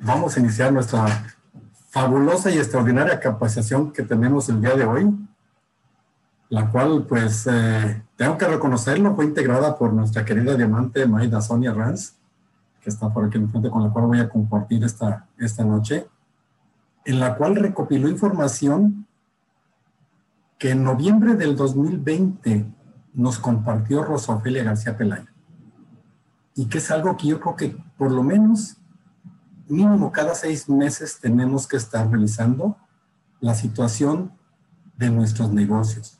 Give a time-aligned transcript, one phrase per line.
[0.00, 1.06] vamos a iniciar nuestra
[1.90, 5.10] fabulosa y extraordinaria capacitación que tenemos el día de hoy,
[6.48, 11.72] la cual pues eh, tengo que reconocerlo, fue integrada por nuestra querida diamante Maida Sonia
[11.72, 12.14] Ranz,
[12.80, 16.06] que está por aquí en frente, con la cual voy a compartir esta, esta noche,
[17.04, 19.06] en la cual recopiló información
[20.58, 22.66] que en noviembre del 2020
[23.14, 25.30] nos compartió Rosa Ofelia García Pelayo.
[26.54, 28.79] Y que es algo que yo creo que por lo menos
[29.70, 32.76] mínimo cada seis meses tenemos que estar revisando
[33.40, 34.32] la situación
[34.96, 36.18] de nuestros negocios,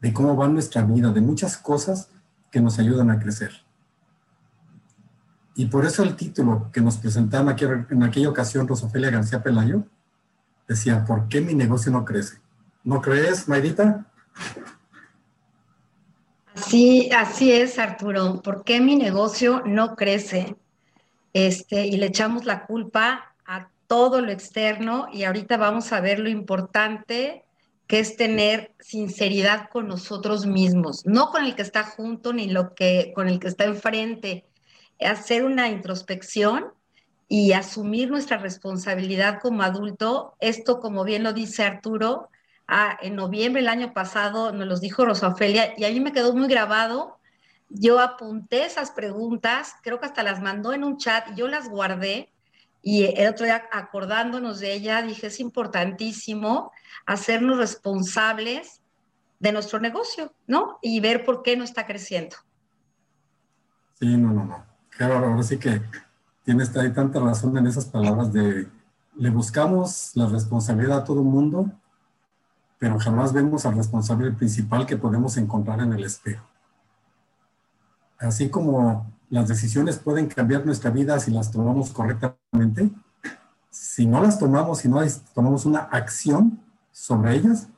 [0.00, 2.10] de cómo va nuestra vida, de muchas cosas
[2.50, 3.52] que nos ayudan a crecer.
[5.54, 7.54] Y por eso el título que nos presentaron
[7.90, 9.84] en aquella ocasión Rosofelia García Pelayo
[10.68, 12.38] decía, ¿por qué mi negocio no crece?
[12.84, 14.06] ¿No crees, Maidita?
[16.54, 18.40] Sí, así es, Arturo.
[18.42, 20.56] ¿Por qué mi negocio no crece?
[21.32, 26.18] Este, y le echamos la culpa a todo lo externo y ahorita vamos a ver
[26.18, 27.44] lo importante
[27.86, 32.74] que es tener sinceridad con nosotros mismos, no con el que está junto ni lo
[32.74, 34.44] que con el que está enfrente,
[35.00, 36.66] hacer una introspección
[37.28, 40.36] y asumir nuestra responsabilidad como adulto.
[40.40, 42.28] Esto, como bien lo dice Arturo,
[42.66, 46.12] ah, en noviembre del año pasado nos los dijo Rosa Ofelia y a mí me
[46.12, 47.19] quedó muy grabado
[47.70, 52.32] yo apunté esas preguntas, creo que hasta las mandó en un chat yo las guardé.
[52.82, 56.72] Y el otro día, acordándonos de ella, dije, es importantísimo
[57.06, 58.80] hacernos responsables
[59.38, 60.78] de nuestro negocio, ¿no?
[60.82, 62.36] Y ver por qué no está creciendo.
[63.98, 64.66] Sí, no, no, no.
[64.90, 65.80] Claro, ahora sí que
[66.42, 68.66] tienes ahí tanta razón en esas palabras de
[69.16, 71.70] le buscamos la responsabilidad a todo el mundo,
[72.78, 76.49] pero jamás vemos al responsable principal que podemos encontrar en el espejo
[78.20, 82.90] así como las decisiones pueden cambiar nuestra vida si las tomamos correctamente,
[83.70, 85.00] si no las tomamos, si no
[85.34, 86.60] tomamos una acción
[86.92, 87.68] sobre ellas,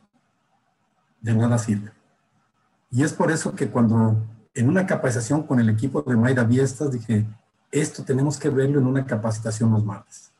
[1.20, 1.92] de nada sirve.
[2.90, 4.16] Y es por eso que cuando
[4.54, 7.26] en una capacitación con el equipo de Mayra Viestas dije,
[7.70, 10.32] esto tenemos que verlo en una capacitación los martes.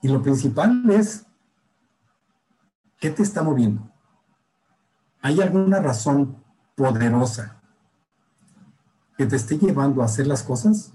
[0.00, 1.24] Y lo principal es,
[2.98, 3.88] ¿qué te está moviendo?
[5.20, 6.41] ¿Hay alguna razón
[6.74, 7.60] poderosa
[9.16, 10.92] que te esté llevando a hacer las cosas?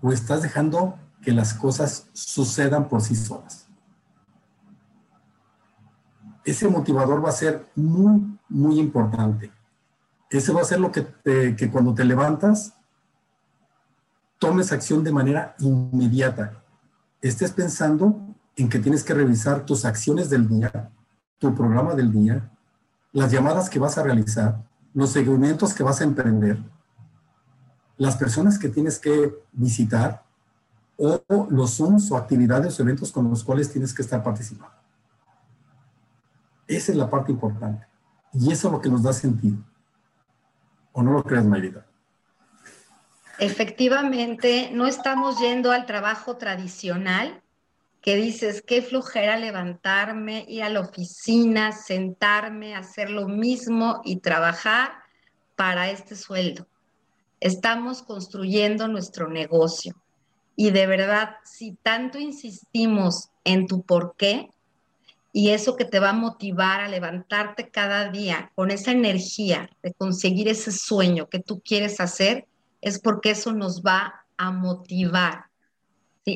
[0.00, 3.68] ¿O estás dejando que las cosas sucedan por sí solas?
[6.44, 9.50] Ese motivador va a ser muy, muy importante.
[10.28, 11.06] Ese va a ser lo que,
[11.56, 12.74] que cuando te levantas,
[14.38, 16.62] tomes acción de manera inmediata.
[17.22, 20.90] Estés pensando en que tienes que revisar tus acciones del día,
[21.38, 22.50] tu programa del día,
[23.14, 24.60] las llamadas que vas a realizar,
[24.92, 26.58] los seguimientos que vas a emprender,
[27.96, 30.24] las personas que tienes que visitar
[30.96, 34.74] o los Zooms o actividades o eventos con los cuales tienes que estar participando.
[36.66, 37.86] Esa es la parte importante.
[38.32, 39.58] Y eso es lo que nos da sentido.
[40.92, 41.86] ¿O no lo crees, Mayrita?
[43.38, 47.43] Efectivamente, no estamos yendo al trabajo tradicional
[48.04, 54.92] que dices, qué flojera levantarme, ir a la oficina, sentarme, hacer lo mismo y trabajar
[55.56, 56.66] para este sueldo.
[57.40, 59.94] Estamos construyendo nuestro negocio.
[60.54, 64.50] Y de verdad, si tanto insistimos en tu por qué
[65.32, 69.94] y eso que te va a motivar a levantarte cada día con esa energía de
[69.94, 72.46] conseguir ese sueño que tú quieres hacer,
[72.82, 75.46] es porque eso nos va a motivar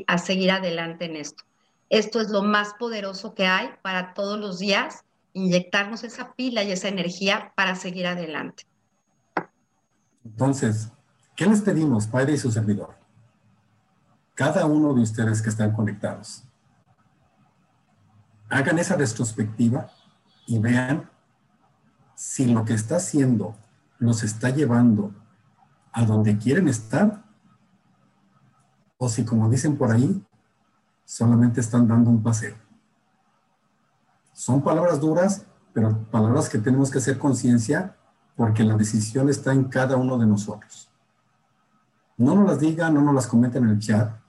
[0.07, 1.48] a seguir adelante en esto.
[1.91, 6.73] Esto es lo más poderoso que hay para todos los días, inyectarnos esa pila y
[6.73, 8.65] esa energía para seguir adelante.
[10.25, 10.93] Entonces,
[11.35, 12.97] ¿qué les pedimos, Padre y su servidor?
[14.35, 16.45] Cada uno de ustedes que están conectados,
[18.51, 19.91] hagan esa retrospectiva
[20.47, 21.11] y vean
[22.15, 23.57] si lo que está haciendo
[23.99, 25.15] los está llevando
[25.93, 27.25] a donde quieren estar
[28.97, 30.25] o si, como dicen por ahí,
[31.09, 32.55] solamente están dando un paseo.
[34.35, 37.97] Son palabras duras, pero palabras que tenemos que hacer conciencia
[38.37, 40.91] porque la decisión está en cada uno de nosotros.
[42.19, 44.21] No nos las digan, no nos las comenten en el chat,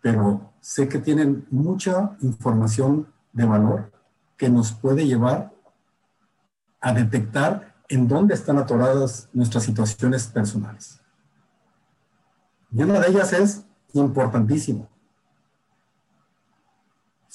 [0.00, 3.92] pero sé que tienen mucha información de valor
[4.38, 5.52] que nos puede llevar
[6.80, 11.02] a detectar en dónde están atoradas nuestras situaciones personales.
[12.72, 14.88] Y una de ellas es importantísimo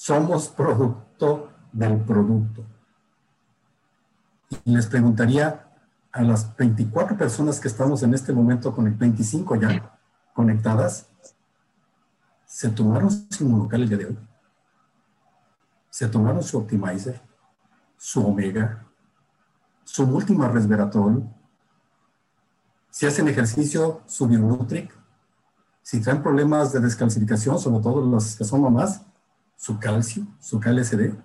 [0.04, 2.66] somos producto del producto.
[4.66, 5.66] Y les preguntaría
[6.12, 9.98] a las 24 personas que estamos en este momento con el 25 ya,
[10.34, 11.08] conectadas
[12.46, 14.20] se tomaron su monocal el día de hoy.
[15.90, 17.22] Se tomaron su optimizer,
[17.98, 18.86] su omega,
[19.86, 21.30] su última resveratrol.
[22.90, 24.94] Si hacen ejercicio, su bionutric.
[25.82, 29.06] Si traen problemas de descalcificación, sobre todo los que son mamás,
[29.56, 31.16] su calcio, su KLSD,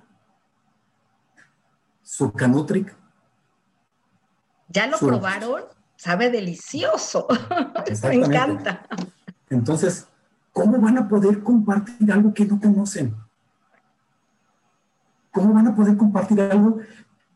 [2.02, 2.96] su Canutric.
[4.68, 5.62] ¿Ya lo probaron?
[5.96, 7.26] Sabe delicioso.
[8.04, 8.86] Me encanta.
[9.50, 10.06] Entonces,
[10.52, 13.16] ¿cómo van a poder compartir algo que no conocen?
[15.32, 16.78] ¿Cómo van a poder compartir algo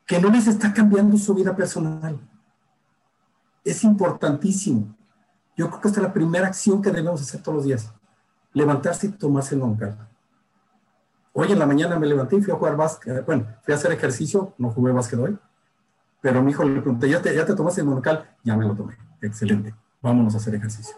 [0.07, 2.21] que no les está cambiando su vida personal?
[3.65, 4.97] Es importantísimo.
[5.57, 7.93] Yo creo que esta es la primera acción que debemos hacer todos los días.
[8.53, 10.09] Levantarse y tomarse el local.
[11.35, 13.25] Hoy en la mañana me levanté y fui a jugar básquet.
[13.25, 15.39] Bueno, fui a hacer ejercicio, no jugué básquet hoy.
[16.21, 18.29] Pero mi hijo le pregunté, ¿ya te, ya te tomaste el monocal?
[18.45, 18.97] Ya me lo tomé.
[19.21, 19.75] Excelente.
[20.01, 20.97] Vámonos a hacer ejercicio.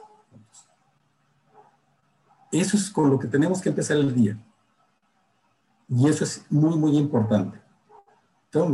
[2.51, 4.37] Eso es con lo que tenemos que empezar el día.
[5.89, 7.61] Y eso es muy, muy importante.
[8.51, 8.67] Tú,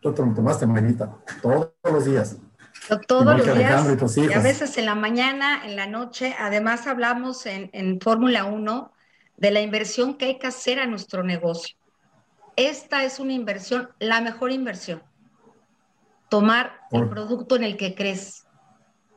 [0.00, 2.36] tú te lo tomaste, Marita, todos los días.
[3.06, 4.16] Todos los días.
[4.16, 6.34] Y, a veces en la mañana, en la noche.
[6.38, 8.92] Además, hablamos en, en Fórmula 1
[9.38, 11.76] de la inversión que hay que hacer a nuestro negocio.
[12.56, 15.02] Esta es una inversión, la mejor inversión.
[16.28, 18.46] Tomar el producto en el que crees,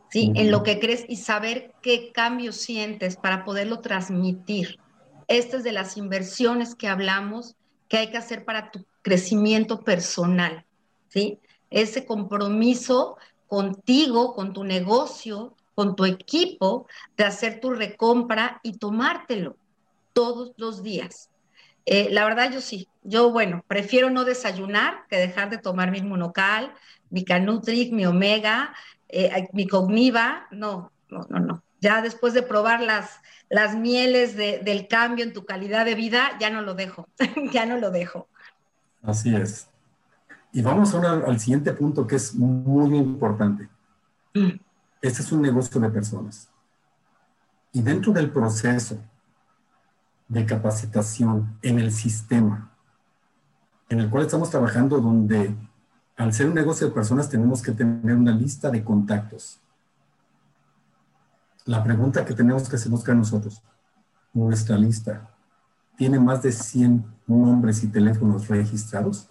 [0.09, 0.31] ¿sí?
[0.35, 4.77] En lo que crees y saber qué cambio sientes para poderlo transmitir.
[5.27, 7.55] Esta es de las inversiones que hablamos
[7.89, 10.65] que hay que hacer para tu crecimiento personal,
[11.09, 11.39] ¿sí?
[11.71, 16.85] Ese compromiso contigo, con tu negocio, con tu equipo,
[17.17, 19.57] de hacer tu recompra y tomártelo
[20.13, 21.29] todos los días.
[21.85, 22.87] Eh, la verdad, yo sí.
[23.03, 26.73] Yo, bueno, prefiero no desayunar que dejar de tomar mi monocal,
[27.09, 28.73] mi Canutric, mi Omega,
[29.09, 30.47] eh, mi Cogniva.
[30.51, 31.63] No, no, no, no.
[31.79, 33.19] Ya después de probar las,
[33.49, 37.07] las mieles del cambio en tu calidad de vida, ya no lo dejo.
[37.51, 38.27] ya no lo dejo.
[39.01, 39.67] Así es.
[40.53, 43.67] Y vamos ahora al siguiente punto que es muy importante.
[44.33, 44.51] Mm.
[45.01, 46.49] Este es un negocio de personas.
[47.73, 49.01] Y dentro del proceso
[50.31, 52.71] de capacitación en el sistema
[53.89, 55.53] en el cual estamos trabajando, donde
[56.15, 59.59] al ser un negocio de personas tenemos que tener una lista de contactos.
[61.65, 63.61] La pregunta que tenemos que hacernos a nosotros,
[64.33, 65.29] nuestra lista,
[65.97, 69.29] ¿tiene más de 100 nombres y teléfonos registrados?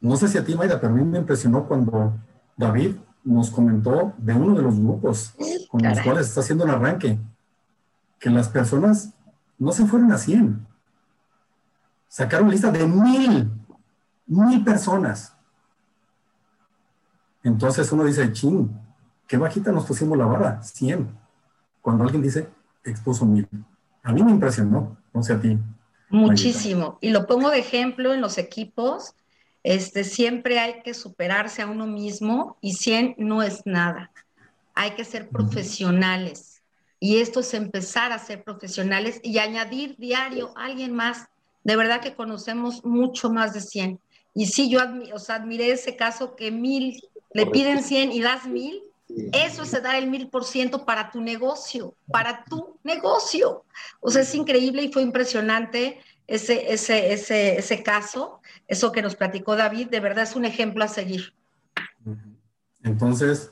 [0.00, 2.18] No sé si a ti, Maida, pero a mí me impresionó cuando
[2.56, 5.34] David nos comentó de uno de los grupos
[5.70, 7.20] con los cuales está haciendo el arranque
[8.22, 9.12] que las personas
[9.58, 10.64] no se fueron a 100.
[12.06, 13.50] Sacaron lista de mil,
[14.26, 15.36] mil personas.
[17.42, 18.70] Entonces uno dice, ching,
[19.26, 21.18] qué bajita nos pusimos la vara, 100.
[21.80, 22.48] Cuando alguien dice,
[22.84, 23.48] expuso mil.
[24.04, 25.58] A mí me impresionó, no sé a ti.
[26.08, 26.98] Muchísimo.
[27.00, 29.16] Y lo pongo de ejemplo en los equipos.
[29.64, 34.12] Este, siempre hay que superarse a uno mismo y 100 no es nada.
[34.76, 36.51] Hay que ser profesionales
[37.02, 41.26] y esto es empezar a ser profesionales y añadir diario a alguien más.
[41.64, 43.98] De verdad que conocemos mucho más de 100.
[44.34, 47.02] Y sí, yo admiré ese caso que mil,
[47.32, 48.80] le piden 100 y das mil.
[49.32, 53.64] Eso es dar el mil por ciento para tu negocio, para tu negocio.
[53.98, 55.98] O sea, es increíble y fue impresionante
[56.28, 60.84] ese, ese, ese, ese caso, eso que nos platicó David, de verdad es un ejemplo
[60.84, 61.34] a seguir.
[62.84, 63.50] Entonces,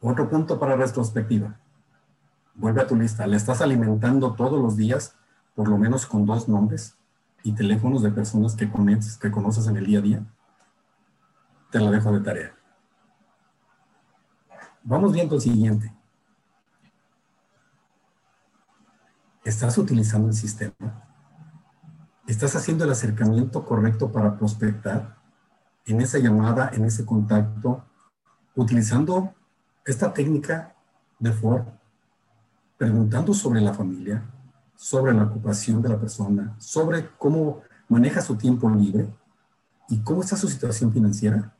[0.00, 1.58] otro punto para retrospectiva
[2.54, 3.26] vuelve a tu lista.
[3.26, 5.16] Le estás alimentando todos los días,
[5.54, 6.96] por lo menos con dos nombres
[7.42, 10.26] y teléfonos de personas que conoces, que conoces en el día a día.
[11.70, 12.54] Te la dejo de tarea.
[14.82, 15.92] Vamos viendo el siguiente.
[19.44, 21.02] ¿Estás utilizando el sistema?
[22.26, 25.16] ¿Estás haciendo el acercamiento correcto para prospectar
[25.84, 27.84] en esa llamada, en ese contacto,
[28.54, 29.34] utilizando
[29.84, 30.74] esta técnica
[31.18, 31.66] de Ford
[32.76, 34.22] preguntando sobre la familia,
[34.76, 39.08] sobre la ocupación de la persona, sobre cómo maneja su tiempo libre
[39.88, 41.54] y cómo está su situación financiera?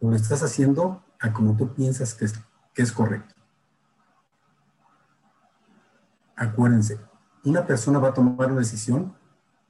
[0.00, 2.34] ¿O lo estás haciendo a como tú piensas que es,
[2.74, 3.34] que es correcto?
[6.36, 7.00] Acuérdense,
[7.44, 9.14] una persona va a tomar una decisión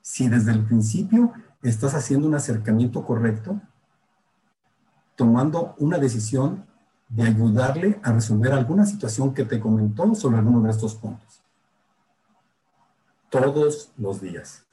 [0.01, 1.33] si desde el principio
[1.63, 3.61] estás haciendo un acercamiento correcto,
[5.15, 6.67] tomando una decisión
[7.09, 11.43] de ayudarle a resolver alguna situación que te comentó sobre alguno de estos puntos.
[13.31, 14.67] Todos los días.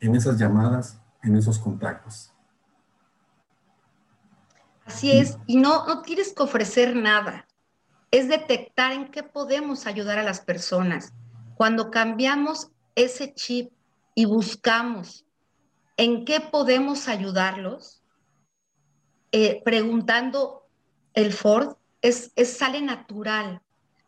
[0.00, 2.32] En esas llamadas, en esos contactos.
[4.84, 7.46] Así es, y no, no tienes que ofrecer nada.
[8.10, 11.12] Es detectar en qué podemos ayudar a las personas.
[11.56, 13.72] Cuando cambiamos ese chip
[14.14, 15.24] y buscamos
[15.96, 18.02] en qué podemos ayudarlos,
[19.32, 20.63] eh, preguntando
[21.14, 23.60] el Ford, es, es, sale natural.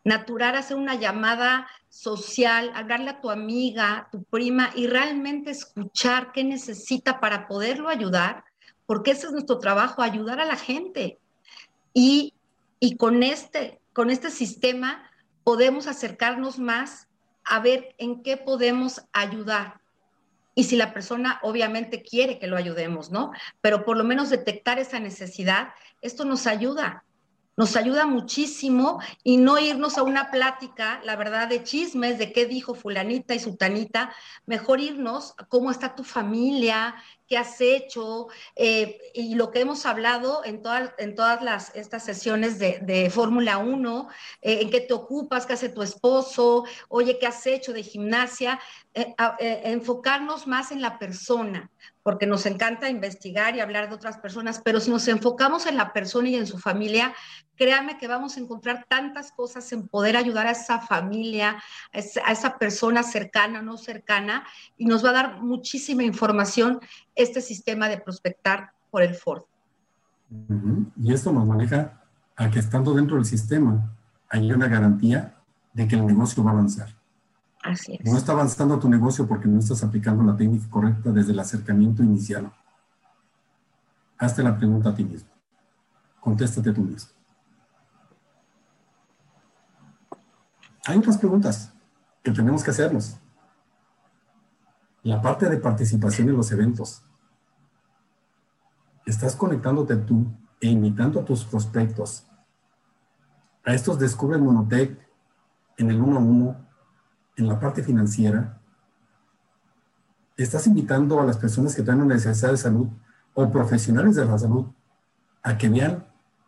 [0.03, 6.43] Natural hacer una llamada social, hablarle a tu amiga, tu prima y realmente escuchar qué
[6.43, 8.43] necesita para poderlo ayudar,
[8.85, 11.17] porque ese es nuestro trabajo, ayudar a la gente.
[11.93, 12.33] Y,
[12.79, 15.09] y con, este, con este sistema
[15.43, 17.07] podemos acercarnos más
[17.43, 19.81] a ver en qué podemos ayudar.
[20.55, 23.31] Y si la persona obviamente quiere que lo ayudemos, ¿no?
[23.61, 25.69] Pero por lo menos detectar esa necesidad,
[26.01, 27.03] esto nos ayuda
[27.57, 32.45] nos ayuda muchísimo y no irnos a una plática, la verdad, de chismes, de qué
[32.45, 34.13] dijo fulanita y sutanita,
[34.45, 36.95] mejor irnos cómo está tu familia,
[37.27, 42.05] qué has hecho eh, y lo que hemos hablado en, todas en todas las, estas
[42.05, 44.07] sesiones de, Fórmula 1,
[44.43, 48.59] eh, en qué te ocupas, qué hace tu esposo, oye, qué has hecho de gimnasia,
[48.93, 51.71] eh, enfocarnos más en la persona,
[52.07, 55.91] porque nos encanta investigar y hablar de otras personas, pero si nos enfocamos en la
[55.91, 57.13] persona y en su familia,
[57.57, 61.61] créanme que vamos a encontrar tantas cosas en poder ayudar a esa familia,
[61.91, 64.45] a esa, persona cercana, no cercana,
[64.77, 66.79] y nos va a dar muchísima información
[67.13, 69.43] este sistema de prospectar por el Ford.
[71.03, 72.05] Y esto nos maneja
[72.37, 73.93] a que estando dentro del sistema
[74.29, 75.35] hay una garantía
[75.73, 76.96] de que el negocio va a avanzar.
[77.63, 78.11] Así es.
[78.11, 82.03] No está avanzando tu negocio porque no estás aplicando la técnica correcta desde el acercamiento
[82.03, 82.51] inicial.
[84.17, 85.29] Hazte la pregunta a ti mismo.
[86.19, 87.11] Contéstate tú mismo.
[90.85, 91.73] Hay otras preguntas
[92.23, 93.17] que tenemos que hacernos.
[95.03, 97.01] La parte de participación en los eventos
[99.05, 100.25] estás conectándote tú
[100.59, 102.25] e invitando a tus prospectos.
[103.65, 104.97] A estos descubren Monotech
[105.77, 106.66] en el 1 a 1,
[107.37, 108.59] en la parte financiera.
[110.35, 112.87] Estás invitando a las personas que tienen una necesidad de salud
[113.33, 114.65] o profesionales de la salud
[115.43, 116.05] a que vean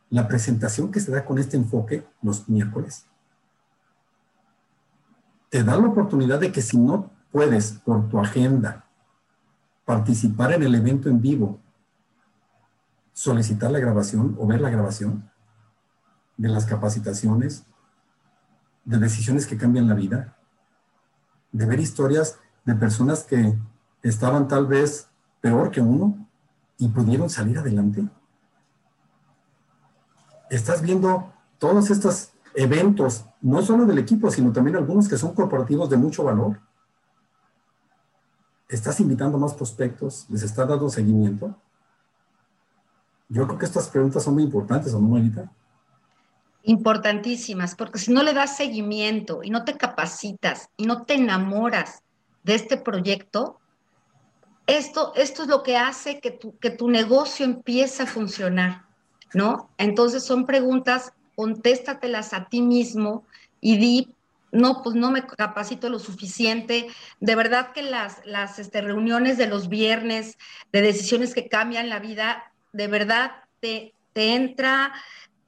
[0.10, 3.06] la presentación que se da con este enfoque los miércoles.
[5.50, 8.86] Te da la oportunidad de que si no puedes por tu agenda
[9.86, 11.60] participar en el evento en vivo
[13.14, 15.30] solicitar la grabación o ver la grabación
[16.38, 17.66] de las capacitaciones,
[18.86, 20.39] de decisiones que cambian la vida,
[21.52, 23.58] de ver historias de personas que
[24.04, 25.08] estaban tal vez
[25.42, 26.28] peor que uno
[26.78, 28.08] y pudieron salir adelante.
[30.50, 35.90] Estás viendo todos estos eventos, no solo del equipo, sino también algunos que son corporativos
[35.90, 36.60] de mucho valor.
[38.68, 41.56] Estás invitando más prospectos, les estás dando seguimiento.
[43.28, 45.52] Yo creo que estas preguntas son muy importantes, ¿o no, Marita?
[46.64, 52.04] Importantísimas, porque si no le das seguimiento y no te capacitas y no te enamoras
[52.44, 53.60] de este proyecto,
[54.68, 58.86] esto, esto es lo que hace que tu, que tu negocio empiece a funcionar,
[59.34, 59.70] ¿no?
[59.78, 63.26] Entonces son preguntas, contéstatelas a ti mismo
[63.62, 64.16] y di,
[64.52, 66.88] no, pues no me capacito lo suficiente.
[67.20, 70.38] De verdad que las, las este, reuniones de los viernes,
[70.72, 74.94] de decisiones que cambian la vida, de verdad te, te entra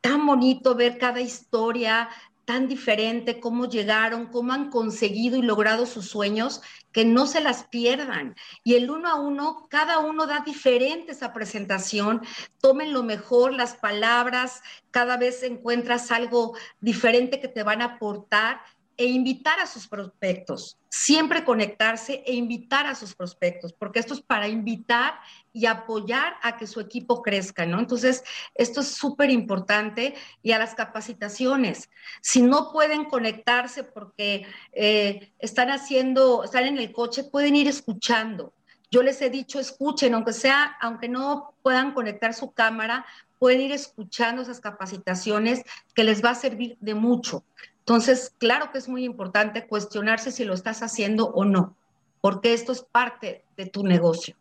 [0.02, 2.10] tan bonito ver cada historia
[2.46, 7.66] tan diferente, cómo llegaron, cómo han conseguido y logrado sus sueños, que no se las
[7.68, 8.36] pierdan.
[8.64, 12.22] Y el uno a uno, cada uno da diferente esa presentación,
[12.60, 18.60] tomen lo mejor, las palabras, cada vez encuentras algo diferente que te van a aportar
[19.02, 24.22] e invitar a sus prospectos, siempre conectarse e invitar a sus prospectos, porque esto es
[24.22, 25.16] para invitar
[25.52, 27.80] y apoyar a que su equipo crezca, ¿no?
[27.80, 31.90] Entonces, esto es súper importante y a las capacitaciones.
[32.22, 38.54] Si no pueden conectarse porque eh, están haciendo, están en el coche, pueden ir escuchando.
[38.92, 43.08] Yo les he dicho, escuchen, aunque sea, aunque no puedan conectar su cámara,
[43.40, 45.64] pueden ir escuchando esas capacitaciones
[45.96, 47.44] que les va a servir de mucho.
[47.92, 51.76] Entonces, claro que es muy importante cuestionarse si lo estás haciendo o no,
[52.22, 54.34] porque esto es parte de tu negocio.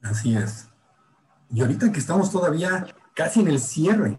[0.00, 0.70] Así es.
[1.50, 4.18] Y ahorita que estamos todavía casi en el cierre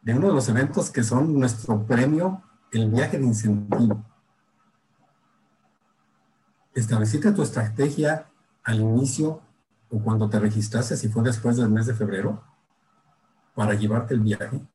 [0.00, 4.02] de uno de los eventos que son nuestro premio, el viaje de incentivo.
[6.72, 8.30] Estableciste tu estrategia
[8.64, 9.42] al inicio
[9.90, 12.42] o cuando te registraste, si fue después del mes de febrero,
[13.54, 14.66] para llevarte el viaje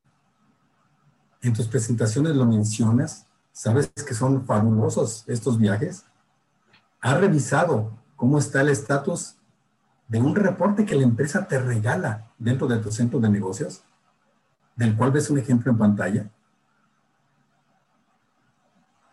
[1.42, 6.04] en tus presentaciones lo mencionas, sabes que son fabulosos estos viajes.
[7.00, 9.36] ¿Has revisado cómo está el estatus
[10.06, 13.82] de un reporte que la empresa te regala dentro de tu centro de negocios,
[14.76, 16.30] del cual ves un ejemplo en pantalla.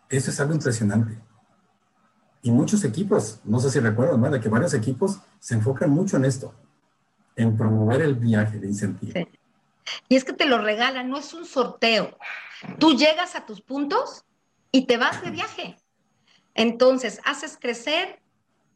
[0.08, 1.18] Eso es algo impresionante.
[2.42, 6.24] Y muchos equipos, no sé si recuerdan, de que varios equipos se enfocan mucho en
[6.24, 6.54] esto,
[7.34, 9.12] en promover el viaje de incentivo.
[10.08, 12.16] Y es que te lo regalan, no es un sorteo.
[12.78, 14.24] Tú llegas a tus puntos
[14.72, 15.76] y te vas de viaje.
[16.54, 18.20] Entonces, haces crecer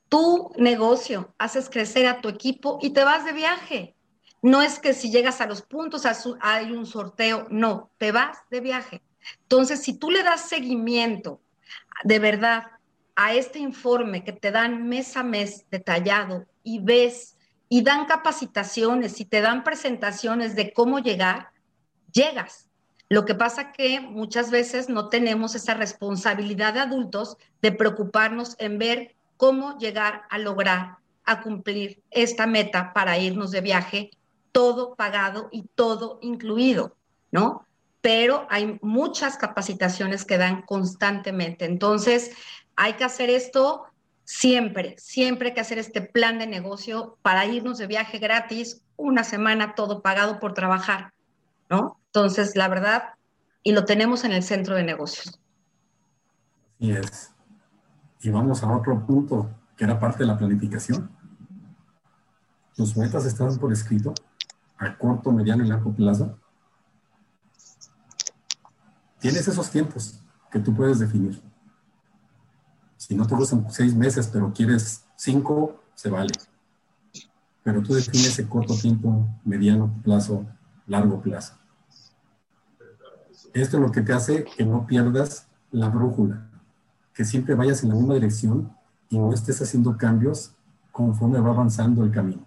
[0.09, 3.97] tu negocio, haces crecer a tu equipo y te vas de viaje.
[4.43, 6.05] No es que si llegas a los puntos
[6.41, 9.03] hay un sorteo, no, te vas de viaje.
[9.43, 11.41] Entonces, si tú le das seguimiento
[12.05, 12.65] de verdad
[13.17, 17.34] a este informe que te dan mes a mes detallado y ves
[17.69, 21.51] y dan capacitaciones y te dan presentaciones de cómo llegar,
[22.13, 22.69] llegas.
[23.09, 28.79] Lo que pasa que muchas veces no tenemos esa responsabilidad de adultos de preocuparnos en
[28.79, 34.11] ver cómo llegar a lograr, a cumplir esta meta para irnos de viaje,
[34.53, 36.97] todo pagado y todo incluido,
[37.31, 37.67] ¿no?
[38.01, 41.65] Pero hay muchas capacitaciones que dan constantemente.
[41.65, 42.31] Entonces,
[42.77, 43.87] hay que hacer esto
[44.25, 49.25] siempre, siempre hay que hacer este plan de negocio para irnos de viaje gratis, una
[49.25, 51.13] semana todo pagado por trabajar,
[51.69, 52.01] ¿no?
[52.07, 53.15] Entonces, la verdad,
[53.63, 55.41] y lo tenemos en el centro de negocios.
[56.81, 57.33] Así es.
[58.21, 61.11] Y vamos a otro punto, que era parte de la planificación.
[62.75, 64.15] Tus metas estaban por escrito
[64.79, 66.39] a corto, mediano y largo plazo.
[69.19, 71.41] Tienes esos tiempos que tú puedes definir.
[73.07, 76.33] Si no te gustan seis meses, pero quieres cinco, se vale.
[77.63, 80.47] Pero tú defines ese corto tiempo, mediano plazo,
[80.87, 81.55] largo plazo.
[83.53, 86.49] Esto es lo que te hace que no pierdas la brújula
[87.13, 88.75] que siempre vayas en la misma dirección
[89.11, 90.55] y no estés haciendo cambios
[90.91, 92.47] conforme va avanzando el camino.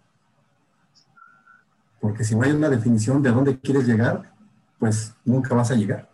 [2.01, 4.33] Porque si no hay una definición de dónde quieres llegar,
[4.79, 6.09] pues nunca vas a llegar.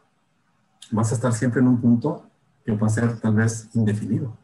[0.92, 2.30] Vas a estar siempre en un punto
[2.66, 4.38] que a ser tal vez indefinido.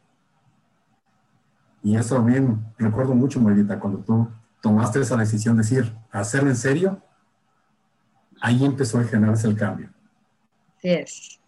[1.82, 4.28] Y eso bien recuerdo mucho, Marita, cuando tú
[4.60, 7.02] tomaste esa decisión de decir, hacerlo en serio,
[8.40, 9.90] ahí empezó a generarse el cambio.
[10.82, 11.40] Sí es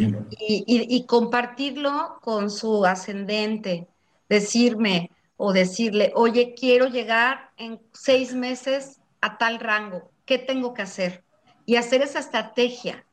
[0.00, 3.88] y, compartirlo con su ascendente,
[4.28, 10.82] decirme o decirle, oye, quiero llegar en seis meses a tal rango, ¿qué tengo que
[10.82, 11.24] hacer?
[11.66, 13.04] Y hacer esa estrategia,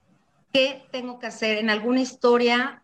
[0.51, 1.57] ¿qué tengo que hacer?
[1.57, 2.83] En alguna historia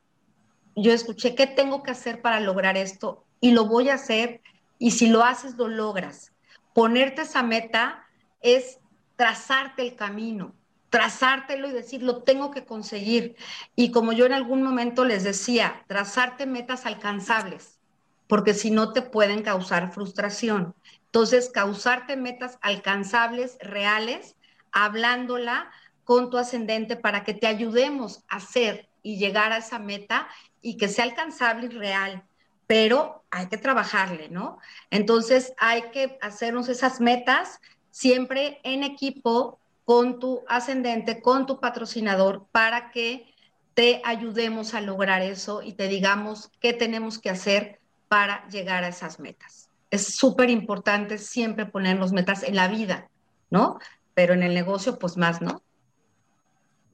[0.76, 3.24] yo escuché, ¿qué tengo que hacer para lograr esto?
[3.40, 4.42] Y lo voy a hacer,
[4.78, 6.34] y si lo haces, lo logras.
[6.74, 8.06] Ponerte esa meta
[8.42, 8.80] es
[9.16, 10.54] trazarte el camino,
[10.90, 13.36] trazártelo y decir, lo tengo que conseguir.
[13.76, 17.80] Y como yo en algún momento les decía, trazarte metas alcanzables,
[18.28, 20.76] porque si no te pueden causar frustración.
[21.06, 24.36] Entonces, causarte metas alcanzables, reales,
[24.74, 25.72] hablándola
[26.06, 30.28] con tu ascendente para que te ayudemos a hacer y llegar a esa meta
[30.62, 32.24] y que sea alcanzable y real.
[32.68, 34.58] Pero hay que trabajarle, ¿no?
[34.90, 37.60] Entonces hay que hacernos esas metas
[37.92, 43.32] siempre en equipo, con tu ascendente, con tu patrocinador, para que
[43.76, 48.88] te ayudemos a lograr eso y te digamos qué tenemos que hacer para llegar a
[48.88, 49.70] esas metas.
[49.92, 53.10] Es súper importante siempre ponernos metas en la vida,
[53.50, 53.80] ¿no?
[54.14, 55.62] Pero en el negocio, pues más, ¿no?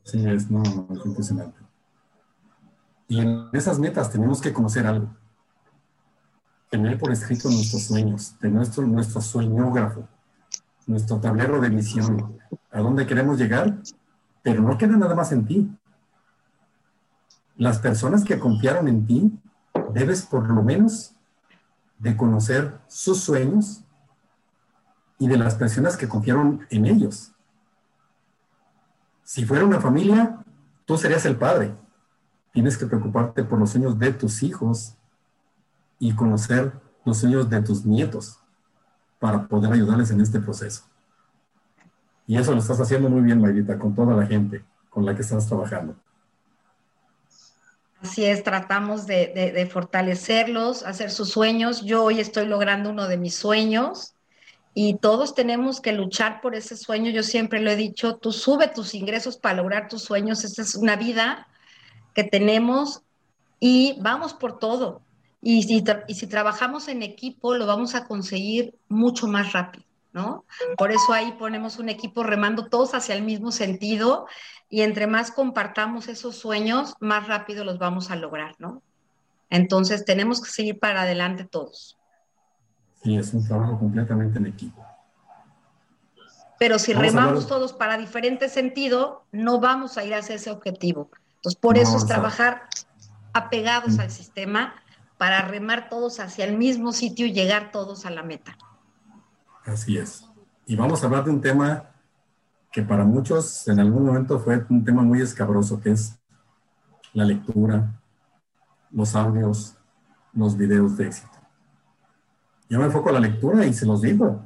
[0.04, 1.60] Sí, es, no, es impresionante.
[3.08, 5.10] Y en esas metas tenemos que conocer algo.
[6.70, 10.08] Tener por escrito nuestros sueños, de nuestro, nuestro sueñógrafo
[10.88, 12.38] nuestro tablero de misión,
[12.72, 13.78] a dónde queremos llegar,
[14.44, 15.72] pero no queda nada más en ti.
[17.56, 19.40] Las personas que confiaron en ti,
[19.94, 21.14] debes por lo menos
[22.00, 23.84] de conocer sus sueños
[25.20, 27.31] y de las personas que confiaron en ellos.
[29.32, 30.44] Si fuera una familia,
[30.84, 31.74] tú serías el padre.
[32.52, 34.98] Tienes que preocuparte por los sueños de tus hijos
[36.00, 36.74] y conocer
[37.06, 38.42] los sueños de tus nietos
[39.20, 40.84] para poder ayudarles en este proceso.
[42.28, 45.22] Y eso lo estás haciendo muy bien, Mayrita, con toda la gente con la que
[45.22, 45.96] estás trabajando.
[48.02, 51.86] Así es, tratamos de, fortalecerlos, hacer sus sueños.
[51.86, 54.14] Yo hoy estoy logrando uno de mis sueños
[54.74, 57.12] y todos tenemos que luchar por ese sueño.
[57.12, 60.44] Yo siempre lo he dicho, tú sube tus ingresos para lograr tus sueños.
[60.44, 61.48] Esta es una vida
[62.14, 63.02] que tenemos
[63.60, 65.02] y vamos por todo.
[65.42, 70.46] Y si, y si trabajamos en equipo, lo vamos a conseguir mucho más rápido, ¿no?
[70.78, 74.28] Por eso ahí ponemos un equipo remando todos hacia el mismo sentido
[74.70, 78.82] y entre más compartamos esos sueños, más rápido los vamos a lograr, ¿no?
[79.50, 81.98] Entonces tenemos que seguir para adelante todos.
[83.04, 84.86] Sí, es un trabajo completamente en equipo.
[86.60, 91.10] Pero si remamos todos para diferente sentido, no vamos a ir hacia ese objetivo.
[91.38, 92.68] Entonces, por eso es trabajar
[93.34, 94.76] apegados al sistema
[95.18, 98.56] para remar todos hacia el mismo sitio y llegar todos a la meta.
[99.66, 100.28] Así es.
[100.68, 101.92] Y vamos a hablar de un tema
[102.72, 106.20] que para muchos en algún momento fue un tema muy escabroso, que es
[107.14, 108.00] la lectura,
[108.92, 109.76] los audios,
[110.34, 111.41] los videos de éxito.
[112.72, 114.46] Yo me enfoco en la lectura y se los digo.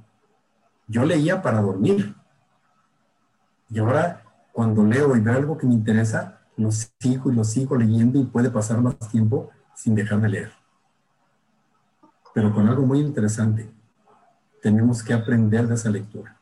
[0.88, 2.16] Yo leía para dormir.
[3.70, 7.78] Y ahora, cuando leo y veo algo que me interesa, lo sigo y lo sigo
[7.78, 10.52] leyendo y puede pasar más tiempo sin dejar de leer.
[12.34, 13.72] Pero con algo muy interesante.
[14.60, 16.36] Tenemos que aprender de esa lectura.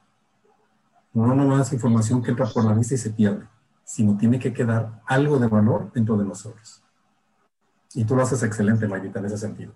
[1.12, 3.46] No nomás información que entra por la vista y se pierde,
[3.84, 6.82] sino tiene que quedar algo de valor dentro de nosotros.
[7.93, 9.74] Y tú lo haces excelente, Mayrita, en ese sentido.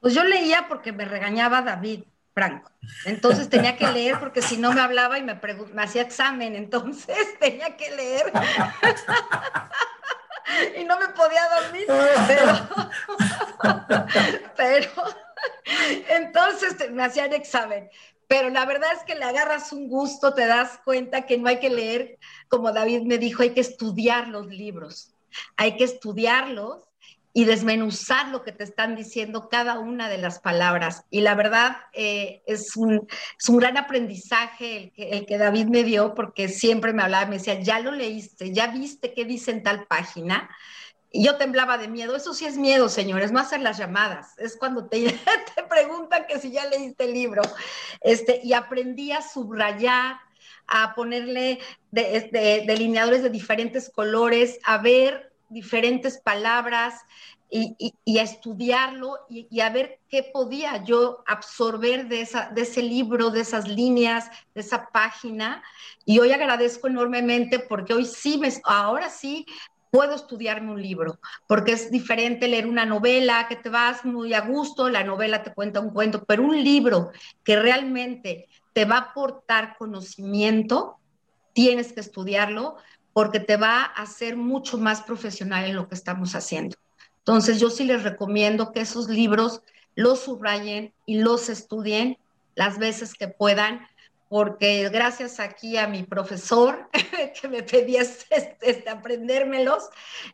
[0.00, 2.70] Pues yo leía porque me regañaba David Franco.
[3.04, 5.38] Entonces tenía que leer porque si no me hablaba y me,
[5.72, 8.32] me hacía examen, entonces tenía que leer.
[10.80, 11.86] y no me podía dormir.
[12.26, 12.68] Pero,
[14.56, 14.90] pero
[16.08, 17.90] entonces me hacían examen.
[18.26, 21.58] Pero la verdad es que le agarras un gusto, te das cuenta que no hay
[21.58, 25.14] que leer, como David me dijo, hay que estudiar los libros.
[25.56, 26.89] Hay que estudiarlos
[27.40, 31.06] y desmenuzar lo que te están diciendo cada una de las palabras.
[31.08, 33.08] Y la verdad eh, es, un,
[33.48, 37.58] gran aprendizaje el que, el que, David me dio, porque siempre me hablaba, me decía,
[37.58, 40.50] ya lo leíste, ya viste qué dice en tal página.
[41.10, 42.14] Y yo temblaba de miedo.
[42.14, 44.36] Eso sí es miedo, señores, no hacer las llamadas.
[44.36, 45.00] Es cuando te,
[45.54, 47.40] te preguntan que si ya leíste el libro.
[48.02, 50.16] Este, y aprendí a subrayar,
[50.66, 51.58] a ponerle
[51.90, 56.94] de, delineadores de diferentes colores, a ver diferentes palabras
[57.50, 63.30] y, a estudiarlo y, a ver qué podía yo absorber de, esa, de ese libro,
[63.30, 65.62] de esas líneas, de esa página.
[66.04, 69.46] Y hoy agradezco enormemente porque hoy sí, me, ahora sí
[69.90, 74.40] puedo estudiarme un libro, porque es diferente leer una novela que te vas muy a
[74.42, 77.10] gusto, la novela te cuenta un cuento, pero un libro
[77.42, 80.98] que realmente te va a aportar conocimiento,
[81.52, 82.76] tienes que estudiarlo
[83.12, 86.76] porque te va a hacer mucho más profesional en lo que estamos haciendo.
[87.18, 89.62] Entonces, yo sí les recomiendo que esos libros
[89.94, 92.18] los subrayen y los estudien
[92.54, 93.86] las veces que puedan,
[94.28, 96.88] porque gracias aquí a mi profesor
[97.40, 99.88] que me pedía este, este, aprendérmelos,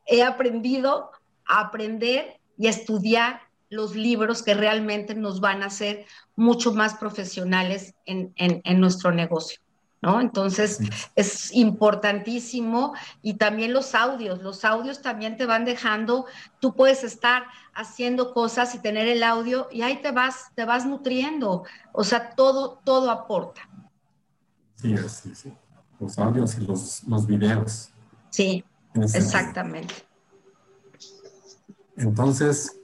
[0.06, 1.10] he aprendido
[1.46, 6.94] a aprender y a estudiar los libros que realmente nos van a hacer mucho más
[6.94, 9.60] profesionales en nuestro negocio.
[10.06, 10.20] ¿No?
[10.20, 10.78] Entonces
[11.16, 16.26] es importantísimo y también los audios, los audios también te van dejando,
[16.60, 20.86] tú puedes estar haciendo cosas y tener el audio y ahí te vas, te vas
[20.86, 23.68] nutriendo, o sea, todo, todo aporta.
[24.76, 25.52] Sí, sí, sí,
[25.98, 27.90] los audios y los, los videos.
[28.30, 28.64] Sí,
[28.94, 29.92] exactamente.
[31.96, 32.78] Entonces,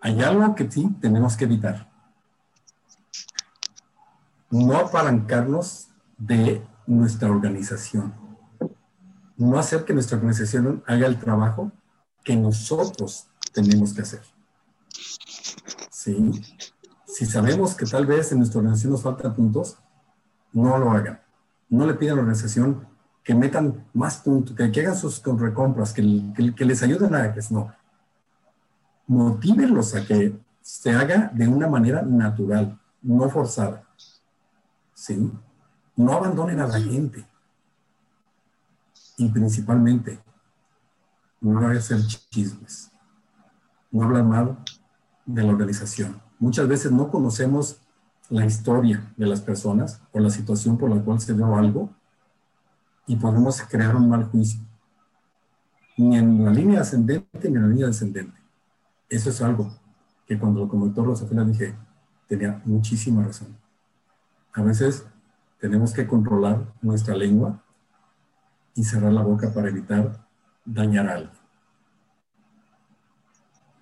[0.00, 1.92] hay algo que sí tenemos que evitar.
[4.48, 5.91] No apalancarnos
[6.26, 8.14] de nuestra organización.
[9.36, 11.72] No hacer que nuestra organización haga el trabajo
[12.22, 14.22] que nosotros tenemos que hacer.
[15.90, 16.32] ¿Sí?
[17.06, 19.78] Si sabemos que tal vez en nuestra organización nos faltan puntos,
[20.52, 21.20] no lo hagan.
[21.68, 22.86] No le pidan a la organización
[23.24, 26.02] que metan más puntos, que, hagan sus recompras, que,
[26.56, 27.72] que, les ayuden a que no.
[29.06, 33.84] Motívenlos a que se haga de una manera natural, no forzada.
[34.94, 35.32] ¿Sí?
[36.02, 37.24] No abandonen a la gente.
[39.18, 40.18] Y principalmente,
[41.40, 42.90] no hacer chismes.
[43.90, 44.58] No hablar mal
[45.24, 46.20] de la organización.
[46.38, 47.78] Muchas veces no conocemos
[48.30, 51.90] la historia de las personas o la situación por la cual se dio algo
[53.06, 54.60] y podemos crear un mal juicio.
[55.98, 58.36] Ni en la línea ascendente ni en la línea descendente.
[59.08, 59.72] Eso es algo
[60.26, 61.76] que cuando como doctor Rosafina dije,
[62.26, 63.56] tenía muchísima razón.
[64.54, 65.06] A veces
[65.62, 67.62] tenemos que controlar nuestra lengua
[68.74, 70.26] y cerrar la boca para evitar
[70.64, 71.38] dañar a alguien.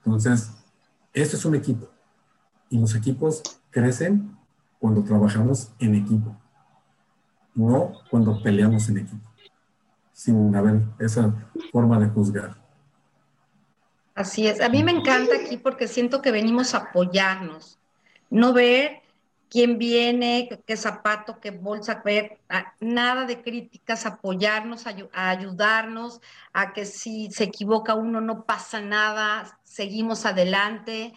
[0.04, 0.52] Entonces,
[1.14, 1.88] esto es un equipo.
[2.68, 4.36] Y los equipos crecen
[4.78, 6.36] cuando trabajamos en equipo,
[7.54, 9.30] no cuando peleamos en equipo,
[10.12, 11.34] sin haber esa
[11.72, 12.62] forma de juzgar.
[14.14, 14.60] Así es.
[14.60, 17.78] A mí me encanta aquí porque siento que venimos a apoyarnos,
[18.28, 18.99] no ver
[19.50, 22.38] quién viene, qué zapato, qué bolsa, ver,
[22.78, 26.20] nada de críticas, apoyarnos, a, ayudarnos,
[26.52, 31.12] a que si se equivoca uno no pasa nada, seguimos adelante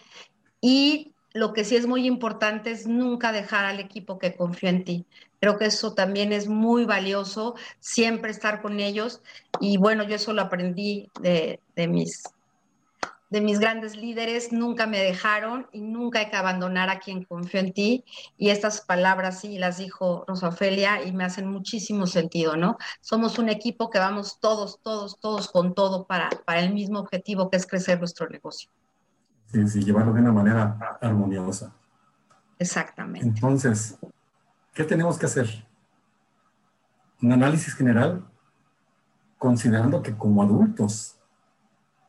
[0.60, 4.84] y lo que sí es muy importante es nunca dejar al equipo que confió en
[4.84, 5.06] ti.
[5.40, 9.22] Creo que eso también es muy valioso, siempre estar con ellos.
[9.60, 12.24] Y bueno, yo eso lo aprendí de, mis,
[13.34, 17.60] de mis grandes líderes, nunca me dejaron y nunca hay que abandonar a quien confió
[17.60, 18.06] en ti.
[18.38, 22.78] Y estas palabras sí las dijo Rosa Ofelia y me hacen muchísimo sentido, ¿no?
[23.02, 27.50] Somos un equipo que vamos todos, todos, todos con todo para, para el mismo objetivo
[27.50, 28.70] que es crecer nuestro negocio.
[29.52, 31.74] Sí, sí, llevarlo de una manera armoniosa.
[32.58, 33.28] Exactamente.
[33.28, 33.98] Entonces,
[34.74, 35.48] ¿Qué tenemos que hacer?
[37.22, 38.26] Un análisis general,
[39.38, 41.16] considerando que como adultos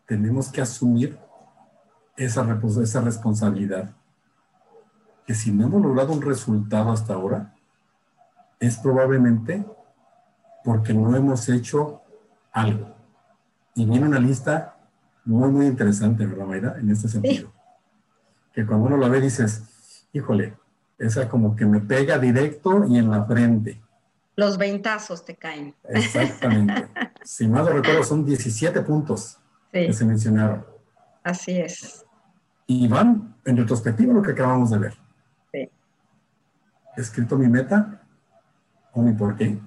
[0.07, 1.19] tenemos que asumir
[2.17, 3.95] esa, esa responsabilidad.
[5.27, 7.55] Que si no hemos logrado un resultado hasta ahora,
[8.61, 9.65] es probablemente
[10.63, 12.03] porque no hemos hecho
[12.53, 12.95] algo.
[13.75, 14.77] Y viene una lista
[15.25, 16.77] muy, muy interesante, ¿verdad, Mayra?
[16.79, 17.53] En este sentido.
[18.53, 20.57] Que cuando uno la ve dices, híjole,
[20.99, 23.83] esa como que me pega directo y en la frente.
[24.37, 25.75] Los ventazos te caen.
[25.89, 26.89] Exactamente.
[27.25, 29.39] si mal lo recuerdo, son 17 puntos
[29.81, 30.65] que se mencionaron.
[31.23, 32.05] Así es.
[32.67, 34.95] Y van en retrospectiva lo que acabamos de ver.
[35.53, 35.71] Sí.
[36.97, 38.03] He escrito mi meta,
[38.93, 39.59] o mi por qué,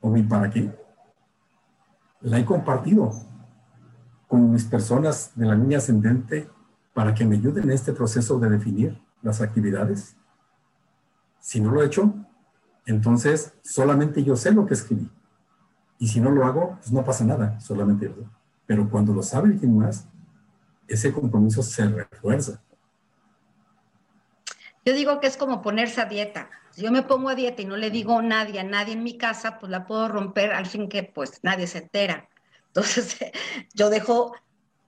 [0.00, 0.72] o mi para qué.
[2.22, 3.12] La he compartido
[4.26, 6.48] con mis personas de la línea ascendente
[6.94, 10.16] para que me ayuden en este proceso de definir las actividades
[11.40, 12.14] si no lo he hecho,
[12.86, 15.10] entonces solamente yo sé lo que escribí.
[15.98, 18.24] Y si no lo hago, pues no pasa nada, solamente yo.
[18.70, 20.06] Pero cuando lo sabe alguien más,
[20.86, 22.62] ese compromiso se refuerza.
[24.84, 26.48] Yo digo que es como ponerse a dieta.
[26.70, 29.02] Si yo me pongo a dieta y no le digo a nadie, a nadie en
[29.02, 32.28] mi casa, pues la puedo romper al fin que pues nadie se entera.
[32.68, 33.18] Entonces
[33.74, 34.36] yo dejo,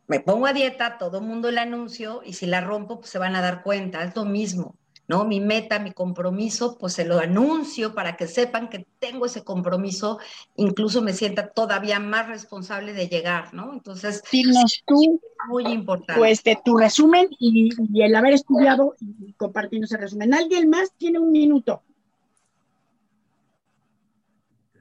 [0.06, 3.18] me pongo a dieta, todo el mundo la anuncio y si la rompo, pues se
[3.18, 4.04] van a dar cuenta.
[4.04, 4.76] Es lo mismo.
[5.12, 5.26] ¿No?
[5.26, 10.18] Mi meta, mi compromiso, pues se lo anuncio para que sepan que tengo ese compromiso,
[10.56, 13.74] incluso me sienta todavía más responsable de llegar, ¿no?
[13.74, 16.14] Entonces, Dinos tú, muy importante.
[16.18, 17.68] Pues de tu resumen y,
[18.02, 20.32] el haber estudiado y compartiendo ese resumen.
[20.32, 21.82] ¿Alguien más tiene un minuto?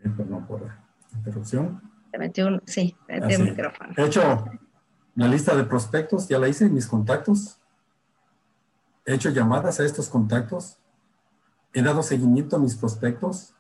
[0.02, 0.82] Perdón por la
[1.14, 1.82] interrupción.
[2.10, 3.94] Te metí un, sí, te metí un micrófono.
[3.98, 4.46] He hecho
[5.16, 7.61] la lista de prospectos, ya la hice, mis contactos
[9.12, 10.78] he hecho llamadas a estos contactos,
[11.74, 13.54] he dado seguimiento a mis prospectos,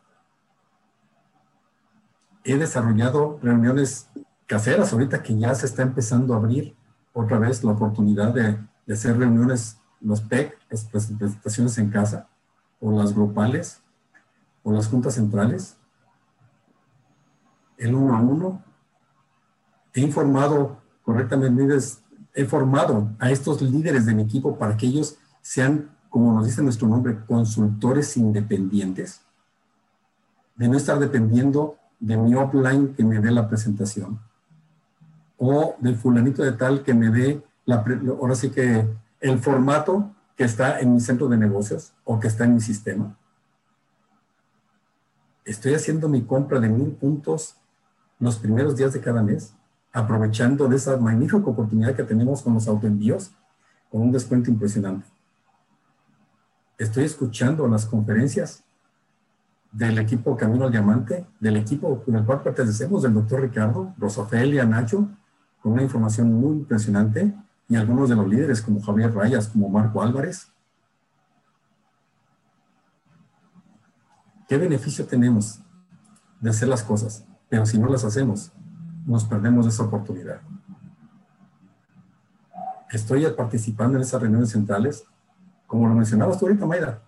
[2.43, 4.09] he desarrollado reuniones
[4.47, 6.75] caseras ahorita que ya se está empezando a abrir
[7.13, 8.59] otra vez la oportunidad de,
[8.91, 12.27] hacer reuniones, los PEC, las presentaciones en casa,
[12.79, 13.81] o las grupales,
[14.63, 15.77] o las juntas centrales,
[17.77, 18.63] el uno a uno.
[19.93, 21.77] He informado correctamente,
[22.33, 26.61] he formado a estos líderes de mi equipo para que ellos sean, como nos dice
[26.61, 29.21] nuestro nombre, consultores independientes,
[30.55, 34.19] de no estar dependiendo de mi offline que me dé la presentación,
[35.37, 37.83] o del fulanito de tal que me dé, la,
[38.19, 38.87] ahora sí que
[39.19, 43.17] el formato que está en mi centro de negocios o que está en mi sistema.
[45.43, 47.55] Estoy haciendo mi compra de mil puntos
[48.19, 49.53] los primeros días de cada mes,
[49.91, 53.31] aprovechando de esa magnífica oportunidad que tenemos con los autoenvíos,
[53.89, 55.07] con un descuento impresionante
[56.83, 58.63] estoy escuchando las conferencias
[59.71, 64.65] del equipo Camino al Diamante, del equipo con el cual pertenecemos, del doctor Ricardo, Rosofelia,
[64.65, 65.07] Nacho,
[65.61, 67.33] con una información muy impresionante,
[67.69, 70.51] y algunos de los líderes como Javier Rayas, como Marco Álvarez.
[74.49, 75.61] ¿Qué beneficio tenemos
[76.41, 77.25] de hacer las cosas?
[77.47, 78.51] Pero si no las hacemos,
[79.05, 80.41] nos perdemos esa oportunidad.
[82.89, 85.05] Estoy participando en esas reuniones centrales
[85.71, 87.01] como lo mencionabas tú ahorita, Mayra,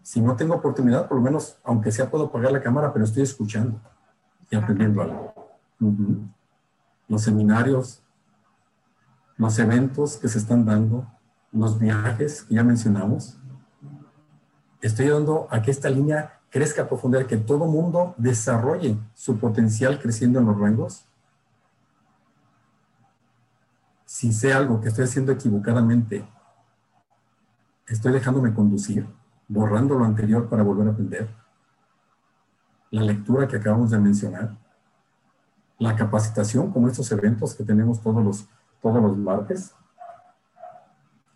[0.00, 3.24] si no tengo oportunidad, por lo menos, aunque sea, puedo apagar la cámara, pero estoy
[3.24, 3.80] escuchando
[4.48, 5.34] y aprendiendo algo.
[7.08, 8.04] Los seminarios,
[9.36, 11.04] los eventos que se están dando,
[11.50, 13.40] los viajes que ya mencionamos.
[14.80, 20.00] Estoy dando a que esta línea crezca a profundidad, que todo mundo desarrolle su potencial
[20.00, 21.06] creciendo en los rangos.
[24.04, 26.24] Si sé algo que estoy haciendo equivocadamente
[27.86, 29.06] estoy dejándome conducir,
[29.48, 31.28] borrando lo anterior para volver a aprender,
[32.90, 34.56] la lectura que acabamos de mencionar,
[35.78, 38.48] la capacitación como estos eventos que tenemos todos los,
[38.80, 39.74] todos los martes,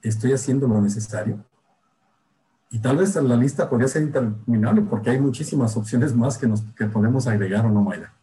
[0.02, 1.44] estoy haciendo lo necesario.
[2.70, 6.62] Y tal vez la lista podría ser interminable porque hay muchísimas opciones más que, nos,
[6.76, 8.14] que podemos agregar o no, Mayra.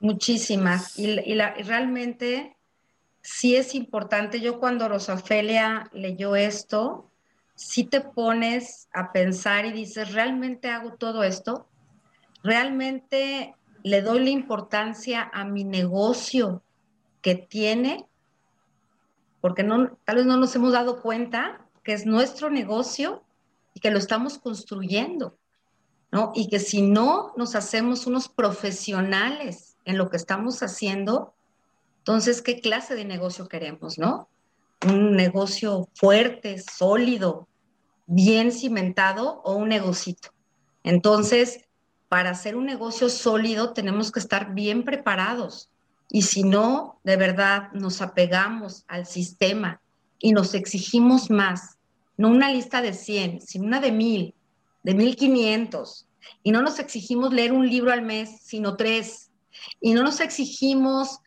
[0.00, 0.98] Muchísimas.
[0.98, 2.56] Y, y, la, y realmente
[3.20, 4.40] sí es importante.
[4.40, 7.11] Yo cuando Rosafelia leyó esto,
[7.54, 11.66] si te pones a pensar y dices, ¿realmente hago todo esto?
[12.42, 16.62] ¿Realmente le doy la importancia a mi negocio
[17.20, 18.06] que tiene?
[19.40, 23.22] Porque tal vez no nos hemos dado cuenta que es nuestro negocio
[23.74, 25.36] y que lo estamos construyendo,
[26.10, 26.32] ¿no?
[26.34, 31.34] Y que si no nos hacemos unos profesionales en lo que estamos haciendo,
[31.98, 34.28] entonces, ¿qué clase de negocio queremos, no?
[34.86, 37.48] Un negocio fuerte, sólido,
[38.06, 40.30] bien cimentado o un negocito.
[40.82, 41.68] Entonces,
[42.08, 45.70] para hacer un negocio sólido tenemos que estar bien preparados.
[46.10, 49.80] Y si no, de verdad, nos apegamos al sistema
[50.18, 51.78] y nos exigimos más,
[52.18, 54.34] no una lista de 100, sino una de 1000,
[54.82, 56.06] de 1500.
[56.42, 59.30] Y no nos exigimos leer un libro al mes, sino tres.
[59.80, 61.20] Y no nos exigimos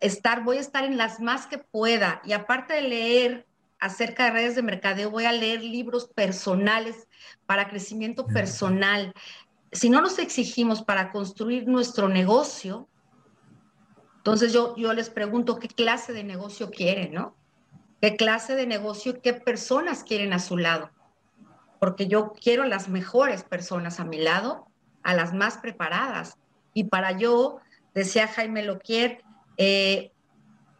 [0.00, 2.20] estar, voy a estar en las más que pueda.
[2.24, 3.46] Y aparte de leer
[3.78, 7.08] acerca de redes de mercadeo, voy a leer libros personales
[7.46, 9.12] para crecimiento personal.
[9.72, 12.88] Si no nos exigimos para construir nuestro negocio,
[14.18, 17.36] entonces yo, yo les pregunto qué clase de negocio quieren, ¿no?
[18.00, 20.90] ¿Qué clase de negocio y qué personas quieren a su lado?
[21.78, 24.66] Porque yo quiero las mejores personas a mi lado,
[25.02, 26.36] a las más preparadas.
[26.74, 27.60] Y para yo,
[27.94, 29.22] decía Jaime Loquier,
[29.56, 30.12] eh,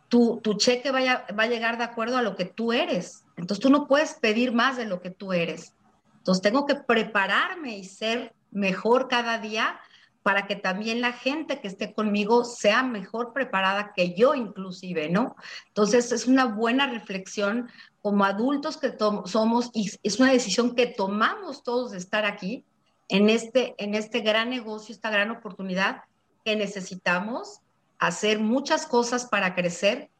[0.08, 3.24] tu, cheque vaya, va a llegar de acuerdo a lo que tú eres.
[3.36, 5.74] Entonces tú no puedes pedir más de lo que tú eres.
[6.18, 9.78] Entonces tengo que prepararme y ser mejor cada día
[10.22, 15.36] para que también la gente que esté conmigo sea mejor preparada que yo inclusive, ¿no?
[15.68, 17.70] Entonces es una buena reflexión
[18.02, 18.92] como adultos que
[19.26, 22.64] somos y es una decisión que tomamos todos de estar aquí
[23.08, 26.02] en este, en este gran negocio, esta gran oportunidad
[26.44, 27.60] que necesitamos
[27.98, 30.10] hacer muchas cosas para crecer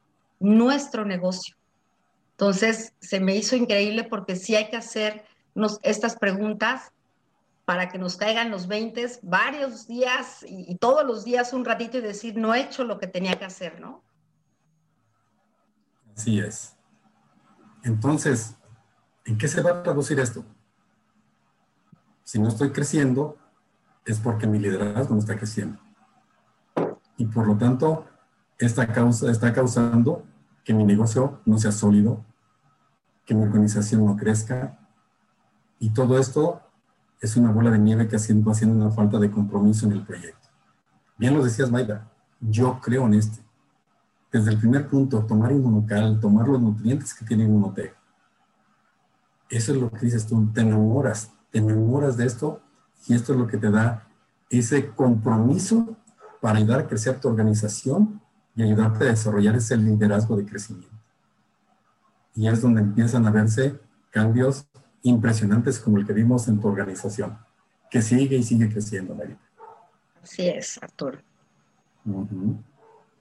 [0.40, 1.56] nuestro negocio.
[2.32, 6.92] Entonces, se me hizo increíble porque sí hay que hacernos estas preguntas
[7.64, 11.98] para que nos caigan los 20 varios días y, y, todos los días un ratito
[11.98, 14.04] y decir, no he hecho lo que tenía que hacer, ¿no?
[16.14, 16.76] Así es.
[17.82, 18.56] Entonces,
[19.24, 20.44] ¿en qué se va a traducir esto?
[22.22, 23.36] Si no estoy creciendo,
[24.04, 25.85] es porque mi liderazgo no está creciendo
[27.16, 28.06] y por lo tanto
[28.58, 30.24] esta causa está causando
[30.64, 32.24] que mi negocio no sea sólido,
[33.24, 34.78] que mi organización no crezca
[35.78, 36.60] y todo esto
[37.20, 40.48] es una bola de nieve que va haciendo una falta de compromiso en el proyecto.
[41.18, 43.42] Bien lo decías, Maida, yo creo en este.
[44.30, 47.96] Desde el primer punto, tomar inmunocal, tomar los nutrientes que tiene Inmunotec.
[49.48, 52.60] Eso es lo que dices tú, te enamoras, te enamoras de esto
[53.06, 54.06] y esto es lo que te da
[54.50, 55.96] ese compromiso
[56.40, 58.20] para ayudar a crecer tu organización
[58.54, 60.96] y ayudarte a desarrollar ese liderazgo de crecimiento.
[62.34, 63.78] Y es donde empiezan a verse
[64.10, 64.66] cambios
[65.02, 67.38] impresionantes como el que vimos en tu organización,
[67.90, 69.40] que sigue y sigue creciendo, Marita.
[70.22, 71.18] Así es, Arturo.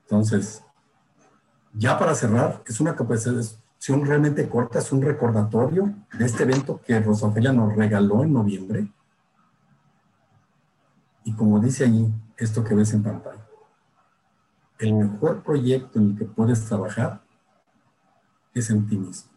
[0.04, 0.64] Entonces,
[1.74, 7.00] ya para cerrar, es una capacitación realmente corta, es un recordatorio de este evento que
[7.00, 8.88] Rosofelia nos regaló en noviembre.
[11.24, 13.46] Y como dice allí, esto que ves en pantalla.
[14.78, 17.22] El mejor proyecto en el que puedes trabajar
[18.54, 19.32] es en ti mismo.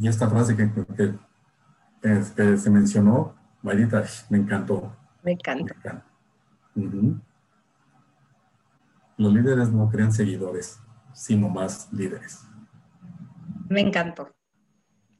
[0.00, 0.70] Y esta frase que,
[2.00, 4.96] que, se mencionó, Marita, me encantó.
[5.22, 6.06] Me encanta.
[9.16, 10.80] Los líderes no crean seguidores,
[11.12, 12.46] sino más líderes.
[13.68, 14.34] Me encantó.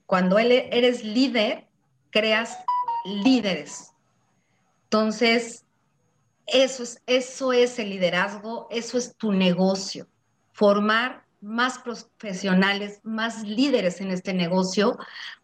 [0.06, 1.68] Cuando eres líder,
[2.10, 2.58] creas
[3.24, 3.91] líderes.
[4.92, 5.64] Entonces,
[6.46, 10.06] eso es, eso es el liderazgo, eso es tu negocio,
[10.52, 14.98] formar más profesionales, más líderes en este negocio,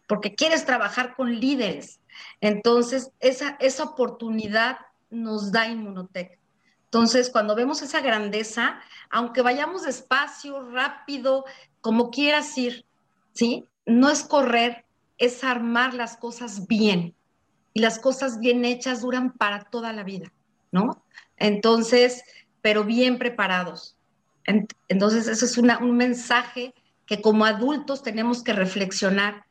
[0.07, 1.99] porque quieres trabajar con líderes.
[2.41, 4.77] Entonces, esa, esa oportunidad
[5.09, 6.37] nos da Inmunotech.
[6.83, 11.43] Entonces, cuando vemos esa grandeza, aunque vayamos despacio, rápido,
[11.81, 12.85] como quieras ir,
[13.33, 13.65] ¿sí?
[13.87, 14.85] No es correr,
[15.17, 17.15] es armar las cosas bien
[17.73, 20.31] y las cosas bien hechas duran para toda la vida,
[20.71, 21.03] ¿no?
[21.37, 22.23] Entonces,
[22.61, 23.95] pero bien preparados.
[24.87, 26.73] Entonces, eso es un mensaje
[27.05, 29.45] que como adultos tenemos que reflexionar.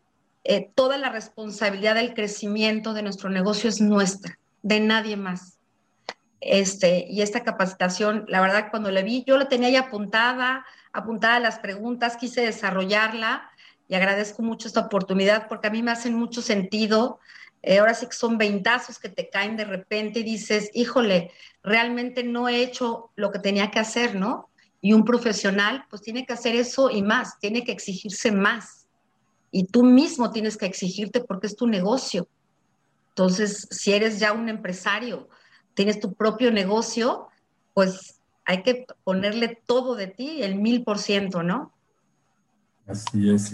[0.45, 5.59] Eh, toda la responsabilidad del crecimiento de nuestro negocio es nuestra, de nadie más.
[6.41, 11.41] Este, y esta capacitación, la verdad, cuando la vi, yo la tenía ya apuntada, apuntada
[11.41, 13.51] las preguntas, quise desarrollarla
[13.89, 17.19] y agradezco mucho esta oportunidad porque a mí me hacen mucho sentido
[17.63, 21.33] eh, ahora sí que son veintazos que te caen de repente y dices, híjole,
[21.63, 24.49] realmente no he hecho lo que tenía que hacer, ¿no?
[24.81, 28.87] Y un profesional pues tiene que hacer eso y más, tiene que exigirse más.
[29.51, 32.29] Y tú mismo tienes que exigirte porque es tu negocio.
[33.11, 35.29] Entonces, si eres ya un empresario,
[35.75, 37.29] tienes tu propio negocio,
[37.75, 41.73] pues hay que ponerle todo de ti, el mil por ciento, ¿no?
[42.89, 43.53] Así es,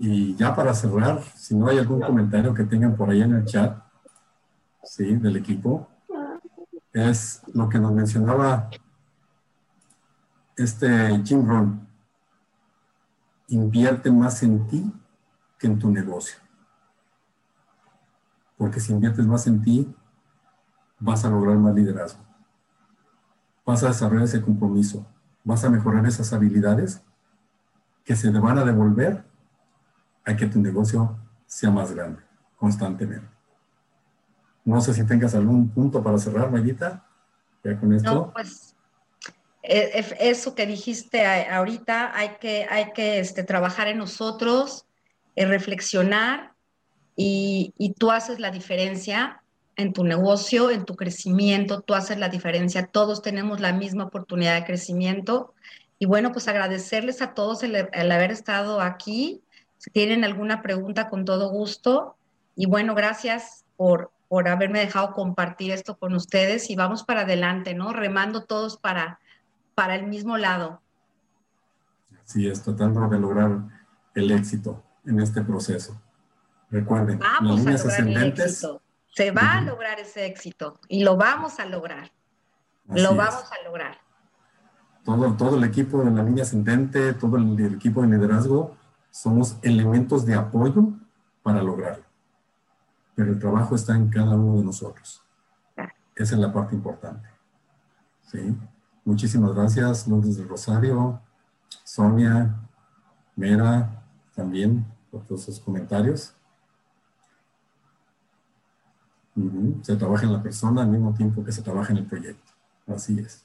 [0.00, 3.44] y, ya para cerrar, si no hay algún comentario que tengan por ahí en el
[3.46, 3.82] chat,
[4.82, 5.88] sí, del equipo,
[6.92, 8.68] es lo que nos mencionaba
[10.56, 11.88] este Jim Rohn.
[13.48, 14.92] Invierte más en ti
[15.58, 16.38] que en tu negocio.
[18.58, 19.94] Porque si inviertes más en ti,
[20.98, 22.22] vas a lograr más liderazgo.
[23.64, 25.06] Vas a desarrollar ese compromiso.
[25.42, 27.02] Vas a mejorar esas habilidades
[28.04, 29.24] que se te van a devolver
[30.24, 32.22] a que tu negocio sea más grande
[32.56, 33.28] constantemente.
[34.64, 37.06] No sé si tengas algún punto para cerrar, Mayita,
[37.62, 38.14] ya con esto.
[38.14, 38.74] No, pues
[39.62, 44.86] eh, eso que dijiste ahorita, hay que, hay que este, trabajar en nosotros,
[45.36, 46.54] reflexionar
[47.16, 49.42] y, y tú haces la diferencia
[49.76, 52.86] en tu negocio, en tu crecimiento, tú haces la diferencia.
[52.86, 55.54] Todos tenemos la misma oportunidad de crecimiento.
[56.04, 59.42] Y bueno, pues agradecerles a todos el, el, haber estado aquí.
[59.78, 62.18] Si tienen alguna pregunta, con todo gusto.
[62.54, 67.72] Y bueno, gracias por, por haberme dejado compartir esto con ustedes y vamos para adelante,
[67.72, 67.94] ¿no?
[67.94, 69.18] Remando todos para,
[69.74, 70.82] para el mismo lado.
[72.24, 73.60] Sí, es tratando de lograr
[74.14, 75.98] el éxito en este proceso.
[76.70, 78.66] Recuerden, vamos las líneas ascendentes.
[79.14, 82.12] Se va a lograr ese éxito y lo vamos a lograr.
[82.88, 84.03] lo vamos a lograr.
[85.04, 88.74] Todo, todo el equipo de la línea ascendente, todo el, el equipo de liderazgo,
[89.10, 90.88] somos elementos de apoyo
[91.42, 92.04] para lograrlo.
[93.14, 95.22] Pero el trabajo está en cada uno de nosotros.
[96.16, 97.28] Esa es la parte importante.
[98.22, 98.56] ¿Sí?
[99.04, 101.20] Muchísimas gracias, Lourdes del Rosario,
[101.84, 102.56] Sonia,
[103.36, 104.02] Mera,
[104.34, 106.34] también por todos sus comentarios.
[109.82, 112.52] Se trabaja en la persona al mismo tiempo que se trabaja en el proyecto.
[112.86, 113.44] Así es.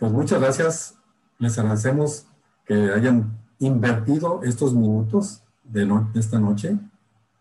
[0.00, 0.94] Pues muchas gracias.
[1.38, 2.26] Les agradecemos
[2.64, 6.78] que hayan invertido estos minutos de, de esta noche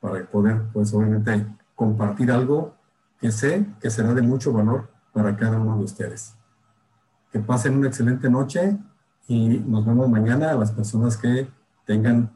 [0.02, 2.76] para poder, pues obviamente, compartir algo
[3.18, 6.36] que sé que será de mucho valor para cada uno de ustedes.
[7.32, 8.78] Que pasen una excelente noche
[9.30, 10.52] y nos vemos mañana.
[10.52, 11.50] A las personas que
[11.86, 12.30] tengan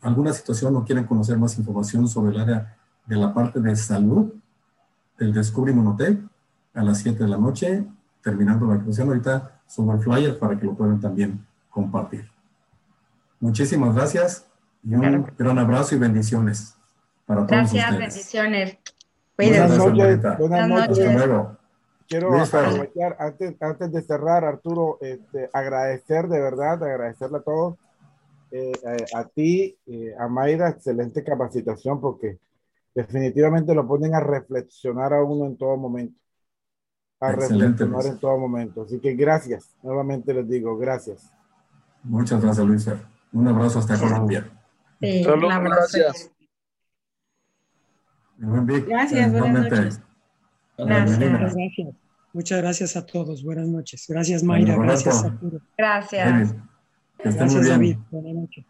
[0.00, 4.32] alguna situación o quieran conocer más información sobre el área de la parte de salud
[5.18, 6.20] del Descubri Monotec
[6.74, 7.84] a las 7 de la noche,
[8.24, 9.08] terminando la exposición.
[9.08, 12.28] Ahorita subo el flyer para que lo puedan también compartir.
[13.38, 14.46] Muchísimas gracias
[14.82, 16.74] y un gran abrazo y bendiciones
[17.26, 18.78] para todos Gracias, bendiciones.
[19.36, 20.38] Buenas noches.
[20.38, 20.98] Buenas noches.
[20.98, 21.56] Hasta luego.
[22.06, 27.76] Quiero aprovechar, antes, antes de cerrar, Arturo, este, agradecer de verdad, agradecerle a todos,
[28.50, 28.72] eh,
[29.14, 32.38] a, ti, eh, a Mayra, excelente capacitación, porque
[32.94, 36.20] definitivamente lo ponen a reflexionar a uno en todo momento.
[37.20, 38.82] A reflexionar en todo momento.
[38.82, 41.30] Así que gracias, nuevamente les digo, gracias.
[42.02, 42.88] Muchas gracias, Luis.
[43.32, 44.46] Un abrazo hasta Colombia.
[45.00, 46.30] Sí, gracias.
[48.38, 50.00] Gracias, buenas noches.
[50.76, 51.54] Gracias.
[52.32, 53.44] Muchas gracias a todos.
[53.44, 54.06] Buenas noches.
[54.08, 54.76] Gracias, Mayra.
[54.76, 55.60] gracias, Arturo.
[55.78, 56.54] Gracias.
[57.18, 57.96] Gracias, David.
[58.10, 58.62] Buenas noches.